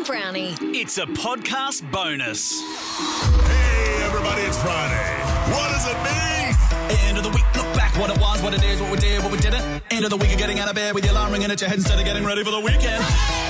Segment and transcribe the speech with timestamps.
[0.00, 0.54] and Brownie.
[0.72, 2.60] It's a podcast bonus.
[2.60, 5.10] Hey, everybody, it's Friday.
[5.52, 7.08] What does it mean?
[7.08, 9.22] End of the week, look back what it was, what it is, what we did,
[9.22, 9.62] what we didn't.
[9.90, 11.68] End of the week, of getting out of bed with your alarm ringing at your
[11.68, 13.04] head instead of getting ready for the weekend.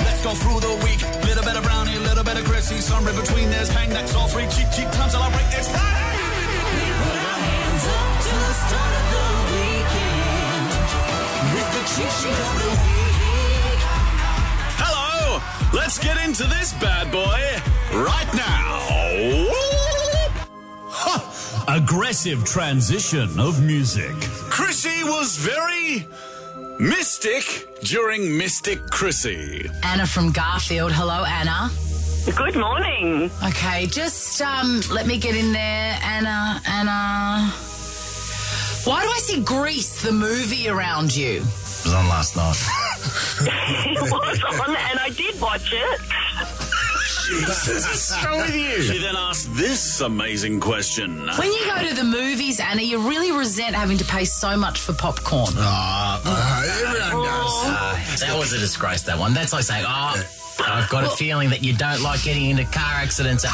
[0.05, 1.01] Let's go through the week.
[1.25, 4.47] Little bit of brownie, little bit of Chrissie, somewhere between there's hang that's all free,
[4.51, 5.47] cheap, cheap time celebrate.
[5.55, 6.11] It's Friday.
[12.23, 13.00] Hello.
[15.81, 17.41] Let's get into this bad boy
[17.99, 18.79] right now.
[20.91, 21.75] Huh.
[21.75, 24.15] Aggressive transition of music.
[24.51, 26.07] Chrissie was very
[26.79, 29.71] mystic during Mystic Chrissie.
[29.83, 30.93] Anna from Garfield.
[30.93, 31.71] Hello, Anna.
[32.37, 33.31] Good morning.
[33.43, 36.61] Okay, just um, let me get in there, Anna.
[36.67, 37.49] Anna.
[38.85, 41.37] Why do I see Grease, the movie, around you?
[41.37, 42.87] It was on last night.
[43.41, 46.01] it was on, and I did watch it.
[47.31, 48.83] What's wrong with you?
[48.83, 51.27] She then asked this amazing question.
[51.39, 54.81] When you go to the movies, Anna, you really resent having to pay so much
[54.81, 55.55] for popcorn.
[55.57, 57.53] Uh, everyone does.
[57.65, 59.33] Uh, that was a disgrace, that one.
[59.33, 60.25] That's like saying, oh,
[60.67, 63.45] I've got a feeling that you don't like getting into car accidents.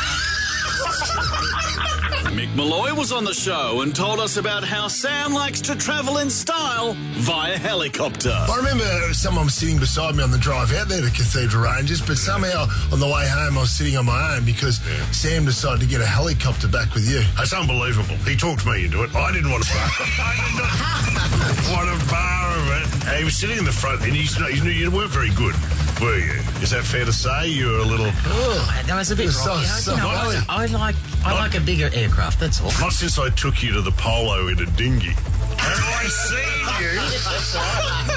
[2.37, 6.19] Mick Molloy was on the show and told us about how Sam likes to travel
[6.19, 8.31] in style via helicopter.
[8.31, 8.85] I remember
[9.15, 13.01] someone sitting beside me on the drive out there to Cathedral Ranges, but somehow on
[13.01, 14.79] the way home I was sitting on my own because
[15.17, 17.23] Sam decided to get a helicopter back with you.
[17.37, 18.17] That's unbelievable.
[18.29, 19.15] He talked me into it.
[19.15, 19.89] I didn't want to bar.
[20.21, 23.17] I did not want to bar of it.
[23.19, 25.55] He was sitting in the front, and he's not, you, you weren't very good,
[26.03, 26.33] were you?
[26.61, 27.49] Is that fair to say?
[27.49, 28.11] You were a little.
[28.27, 29.63] Oh, that was a bit So- wrong.
[29.63, 32.41] You know, so- you know, I, I like I like a bigger aircraft.
[32.41, 32.73] That's all.
[32.81, 35.15] Not since I took you to the polo in a dinghy.
[35.59, 36.65] Have I seen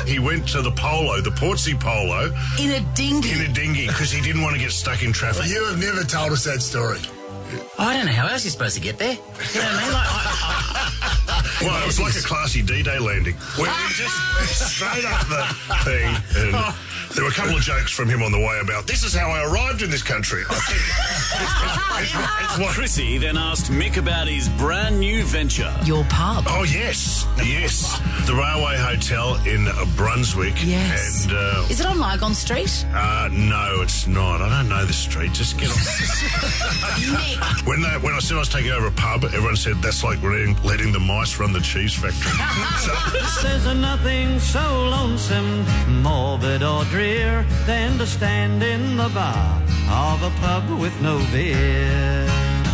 [0.05, 0.13] you?
[0.13, 3.31] he went to the polo, the Portsea Polo, In a dinghy.
[3.31, 5.45] in a dinghy because he didn't want to get stuck in traffic.
[5.47, 6.99] You have never told us that story.
[7.79, 9.13] I don't know how else you're supposed to get there.
[9.13, 9.93] You know what I mean?
[9.93, 10.11] Like, I,
[11.61, 13.35] Well, it was like a classy D-Day landing.
[13.57, 15.43] Where we just straight up the
[15.83, 16.53] thing, and
[17.15, 19.29] there were a couple of jokes from him on the way about this is how
[19.29, 20.43] I arrived in this country.
[20.49, 20.79] I think
[22.01, 25.73] it's, it's, it's what Chrissie then asked Mick about his brand new venture.
[25.83, 26.45] Your pub.
[26.47, 27.99] Oh yes, yes.
[28.27, 30.53] The Railway Hotel in uh, Brunswick.
[30.63, 31.23] Yes.
[31.25, 32.85] And uh, Is it on Lygon Street?
[32.93, 34.41] uh, no, it's not.
[34.41, 35.33] I don't know the street.
[35.33, 35.77] Just get on.
[37.13, 37.67] Nick.
[37.67, 40.21] when they, when I said I was taking over a pub, everyone said that's like
[40.21, 42.31] letting, letting the mice run the cheese factory.
[42.79, 45.65] so, There's nothing so lonesome,
[46.01, 52.27] morbid or drear than to stand in the bar of a pub with no beer.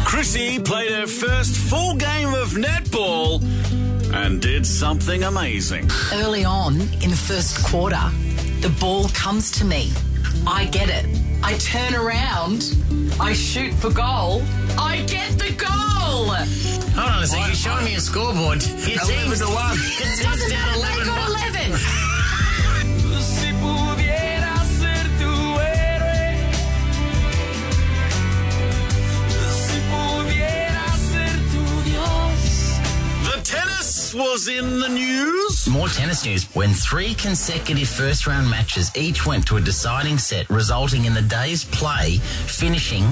[0.05, 3.41] Chrissie played her first full game of netball
[4.13, 5.89] and did something amazing.
[6.13, 8.09] Early on in the first quarter,
[8.61, 9.91] the ball comes to me.
[10.47, 11.34] I get it.
[11.47, 12.75] I turn around.
[13.19, 14.41] I shoot for goal.
[14.79, 16.33] I get the goal.
[16.33, 17.45] hold on a second.
[17.45, 18.63] You're showing me a scoreboard.
[18.65, 19.77] Your team's to one.
[19.77, 20.81] Your team's down matter.
[20.81, 21.29] They 11 got
[21.69, 22.14] 11.
[34.45, 35.67] Tennis in the news.
[35.67, 36.43] More tennis news.
[36.55, 41.21] When three consecutive first round matches each went to a deciding set, resulting in the
[41.21, 43.03] day's play finishing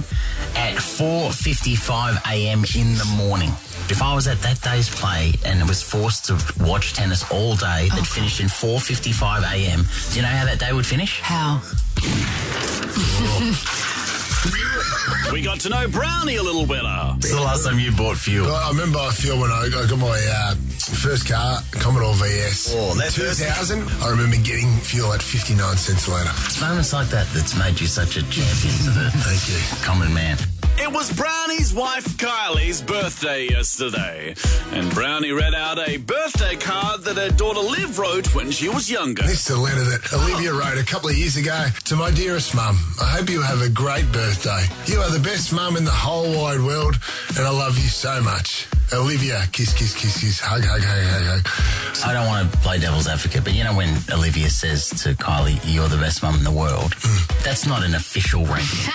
[0.55, 2.63] at 4:55 a.m.
[2.75, 3.49] in the morning.
[3.89, 7.89] If I was at that day's play and was forced to watch tennis all day
[7.89, 8.03] that oh.
[8.03, 11.19] finished in 4:55 a.m., do you know how that day would finish?
[11.21, 11.61] How?
[15.33, 17.15] We got to know Brownie a little better.
[17.17, 18.45] It's the last time you bought fuel.
[18.53, 22.75] I remember I feel when I I got my uh, first car, Commodore VS.
[22.77, 23.81] Oh, that 2000.
[24.03, 26.29] I remember getting fuel at 59 cents a litre.
[26.45, 29.57] It's moments like that that's made you such a champion to the Thank you.
[29.83, 30.37] common man.
[30.79, 34.33] It was Brownie's wife Kylie's birthday yesterday,
[34.71, 38.89] and Brownie read out a birthday card that her daughter Liv wrote when she was
[38.89, 39.21] younger.
[39.21, 40.59] This is a letter that Olivia oh.
[40.59, 42.77] wrote a couple of years ago to my dearest mum.
[42.99, 44.65] I hope you have a great birthday.
[44.85, 46.97] You are the best mum in the whole wide world,
[47.37, 48.67] and I love you so much.
[48.93, 52.05] Olivia, kiss, kiss, kiss, kiss, hug, hug, hug, hug, hug.
[52.05, 55.59] I don't want to play devil's advocate, but you know when Olivia says to Kylie,
[55.65, 57.43] "You're the best mum in the world," hmm.
[57.43, 58.91] that's not an official ranking.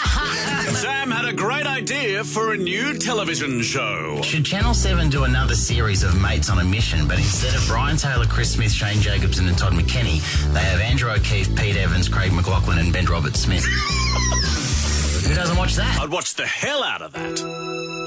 [0.74, 4.22] Sam had a great idea for a new television show.
[4.22, 7.96] Should Channel 7 do another series of Mates on a Mission, but instead of Brian
[7.96, 10.20] Taylor, Chris Smith, Shane Jacobson, and Todd McKenney,
[10.52, 13.64] they have Andrew O'Keefe, Pete Evans, Craig McLachlan, and Ben Roberts-Smith?
[15.26, 15.98] Who doesn't watch that?
[16.00, 17.97] I'd watch the hell out of that.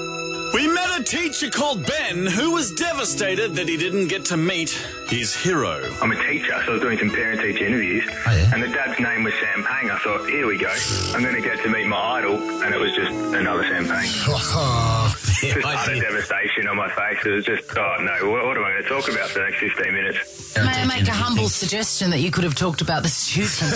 [0.54, 4.70] We met a teacher called Ben who was devastated that he didn't get to meet
[5.08, 5.90] his hero.
[6.02, 8.50] I'm a teacher, so I was doing some parent-teacher interviews, Oh, yeah?
[8.52, 9.90] and the dad's name was Sam Pang.
[9.90, 10.70] I thought, here we go,
[11.14, 14.08] I'm going to get to meet my idol, and it was just another Sam Pang.
[14.54, 15.11] Oh,
[15.42, 17.26] Yeah, Just I utter devastation on my face.
[17.26, 19.46] It was just, oh no, what, what am I going to talk about for the
[19.46, 20.56] next 15 minutes?
[20.56, 23.72] May I make a humble suggestion that you could have talked about the student?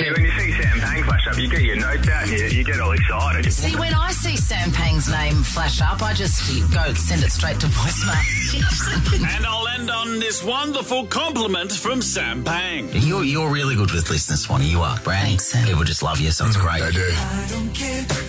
[0.00, 2.46] Yeah, when you see Sam Pang flash up, you get your notes out and you,
[2.46, 3.52] you get all excited.
[3.52, 7.58] See, when I see Sam Pang's name flash up, I just go send it straight
[7.60, 9.36] to voicemail.
[9.36, 12.88] And I'll end on this wonderful compliment from Sam Pang.
[12.92, 14.68] You're, you're really good with listeners, Swanee.
[14.68, 15.00] You are.
[15.00, 15.30] Brandy.
[15.30, 15.66] Thanks, Sam.
[15.66, 16.80] People just love you, so it's mm-hmm.
[16.80, 16.94] great.
[18.04, 18.27] they do.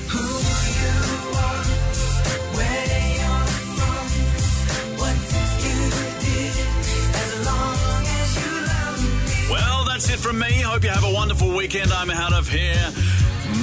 [9.99, 10.61] That's it from me.
[10.61, 11.91] Hope you have a wonderful weekend.
[11.91, 12.89] I'm out of here.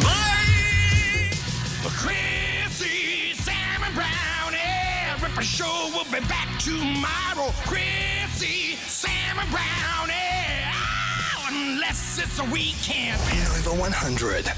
[0.03, 1.31] Bye!
[1.97, 7.51] Chrissie, Sam and Brownie, Ripper Show will be back tomorrow.
[7.65, 10.13] Chrissie, Sam and Brownie,
[10.77, 13.19] oh, unless it's a weekend.
[13.67, 14.53] Over 100.